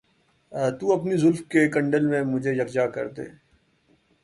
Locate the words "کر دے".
2.87-3.25